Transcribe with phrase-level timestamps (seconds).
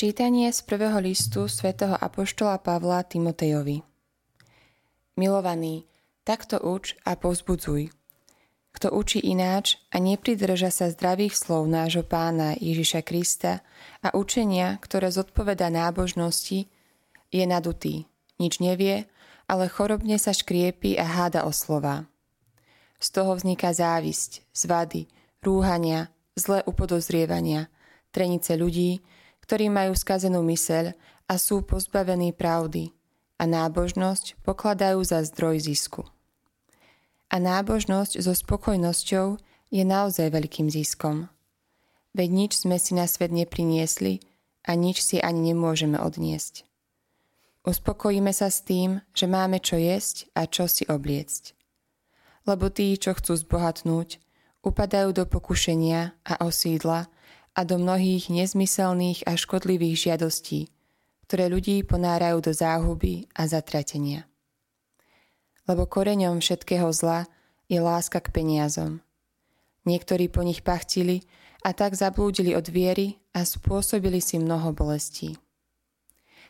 [0.00, 3.84] Čítanie z prvého listu svätého Apoštola Pavla Timotejovi
[5.20, 5.84] Milovaný,
[6.24, 7.92] takto uč a povzbudzuj.
[8.72, 13.60] Kto učí ináč a nepridrža sa zdravých slov nášho pána Ježiša Krista
[14.00, 16.64] a učenia, ktoré zodpoveda nábožnosti,
[17.28, 18.08] je nadutý,
[18.40, 19.04] nič nevie,
[19.52, 22.08] ale chorobne sa škriepi a háda o slova.
[23.04, 25.12] Z toho vzniká závisť, zvady,
[25.44, 26.08] rúhania,
[26.40, 27.68] zlé upodozrievania,
[28.16, 29.04] trenice ľudí,
[29.50, 30.94] ktorí majú skazenú myseľ
[31.26, 32.94] a sú pozbavení pravdy
[33.34, 36.06] a nábožnosť pokladajú za zdroj zisku.
[37.34, 39.42] A nábožnosť so spokojnosťou
[39.74, 41.26] je naozaj veľkým ziskom.
[42.14, 44.22] Veď nič sme si na svet nepriniesli
[44.62, 46.62] a nič si ani nemôžeme odniesť.
[47.66, 51.58] Uspokojíme sa s tým, že máme čo jesť a čo si obliecť.
[52.46, 54.22] Lebo tí, čo chcú zbohatnúť,
[54.62, 57.10] upadajú do pokušenia a osídla,
[57.54, 60.70] a do mnohých nezmyselných a škodlivých žiadostí,
[61.26, 64.26] ktoré ľudí ponárajú do záhuby a zatratenia.
[65.66, 67.30] Lebo koreňom všetkého zla
[67.70, 68.98] je láska k peniazom.
[69.86, 71.22] Niektorí po nich pachtili
[71.62, 75.38] a tak zablúdili od viery a spôsobili si mnoho bolestí.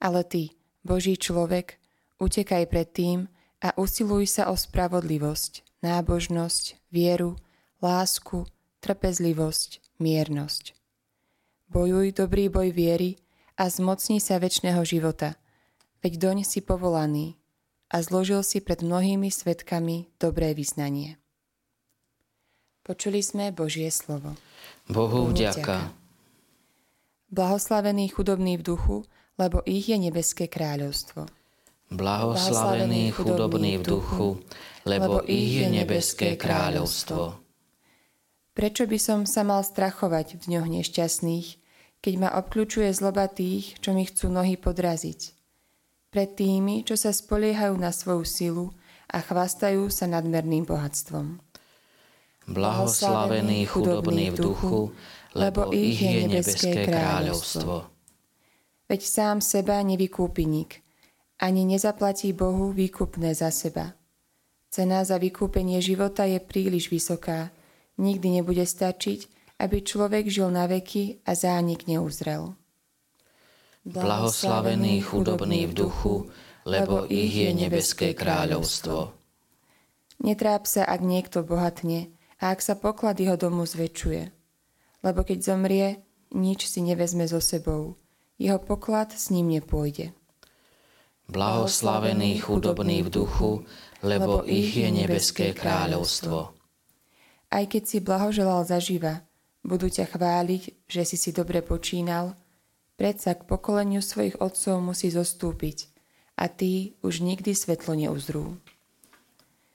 [0.00, 1.78] Ale ty, Boží človek,
[2.18, 3.18] utekaj pred tým
[3.62, 7.38] a usiluj sa o spravodlivosť, nábožnosť, vieru,
[7.78, 8.46] lásku,
[8.82, 10.81] trpezlivosť, miernosť.
[11.72, 13.16] Bojuj dobrý boj viery
[13.56, 15.40] a zmocni sa väčšného života,
[16.04, 17.40] veď doň si povolaný
[17.88, 21.16] a zložil si pred mnohými svetkami dobré vyznanie.
[22.84, 24.36] Počuli sme Božie slovo.
[24.84, 25.96] Bohu vďaka.
[27.32, 29.08] Blahoslavení chudobní v duchu,
[29.40, 31.24] lebo ich je nebeské kráľovstvo.
[31.88, 34.44] Blahoslavení chudobní v duchu,
[34.84, 37.40] lebo ich je nebeské kráľovstvo.
[38.52, 41.61] Prečo by som sa mal strachovať v dňoch nešťastných,
[42.02, 45.38] keď ma obklúčuje zloba tých, čo mi chcú nohy podraziť.
[46.10, 48.66] Pred tými, čo sa spoliehajú na svoju silu
[49.06, 51.40] a chvastajú sa nadmerným bohatstvom.
[52.50, 54.90] Blahoslavení chudobní v duchu,
[55.38, 57.86] lebo ich je nebeské kráľovstvo.
[58.90, 60.82] Veď sám seba nevykúpi nik,
[61.40, 63.94] ani nezaplatí Bohu výkupné za seba.
[64.68, 67.54] Cena za vykúpenie života je príliš vysoká,
[67.96, 72.58] nikdy nebude stačiť, aby človek žil na veky a zánik neuzrel.
[73.86, 76.14] Blahoslavení chudobní v duchu,
[76.66, 79.14] lebo ich je nebeské kráľovstvo.
[80.22, 82.10] Netráp sa, ak niekto bohatne
[82.42, 84.22] a ak sa poklad jeho domu zväčšuje.
[85.02, 87.98] Lebo keď zomrie, nič si nevezme so sebou.
[88.38, 90.14] Jeho poklad s ním nepôjde.
[91.26, 93.66] Blahoslavení chudobní v duchu,
[94.02, 96.54] lebo ich je nebeské kráľovstvo.
[97.50, 99.26] Aj keď si blahoželal zaživa,
[99.62, 102.34] budú ťa chváliť, že si si dobre počínal,
[102.98, 105.90] predsa k pokoleniu svojich otcov musí zostúpiť
[106.38, 108.58] a tí už nikdy svetlo neuzrú.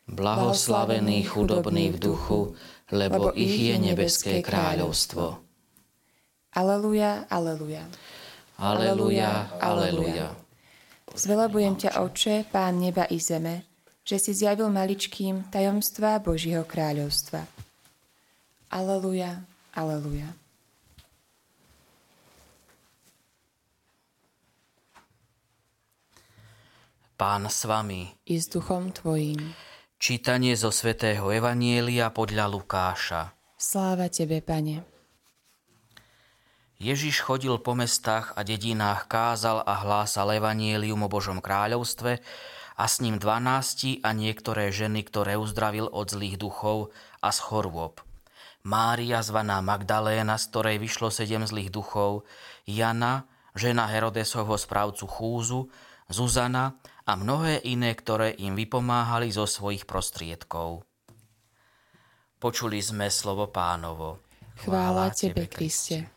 [0.08, 2.56] Blahoslavení chudobní v duchu,
[2.92, 5.44] lebo ich je nebeské kráľovstvo.
[6.56, 7.84] Aleluja, aleluja.
[8.58, 10.32] Aleluja, aleluja.
[11.12, 13.68] Zvelebujem ťa, Oče, Pán neba i zeme,
[14.08, 17.44] že si zjavil maličkým tajomstva Božieho kráľovstva.
[18.72, 19.44] Aleluja,
[19.78, 20.34] Aleluja.
[27.14, 28.10] Pán s vami.
[28.26, 29.54] I s duchom tvojím.
[30.02, 33.38] Čítanie zo svätého Evanielia podľa Lukáša.
[33.54, 34.82] Sláva tebe, Pane.
[36.82, 42.22] Ježiš chodil po mestách a dedinách, kázal a hlásal Evanielium o Božom kráľovstve
[42.78, 48.07] a s ním dvanácti a niektoré ženy, ktoré uzdravil od zlých duchov a z chorôb.
[48.68, 52.28] Mária zvaná Magdaléna, z ktorej vyšlo sedem zlých duchov,
[52.68, 53.24] Jana,
[53.56, 55.72] žena Herodesovho správcu Chúzu,
[56.12, 56.76] Zuzana
[57.08, 60.84] a mnohé iné, ktoré im vypomáhali zo svojich prostriedkov.
[62.44, 64.20] Počuli sme slovo pánovo.
[64.60, 66.17] Chvála, Chvála Tebe, Kriste.